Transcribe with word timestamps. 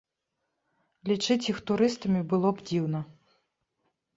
Лічыць 1.09 1.37
іх 1.53 1.57
турыстамі 1.71 2.21
было 2.33 2.49
б 2.57 2.67
дзіўна. 2.71 2.99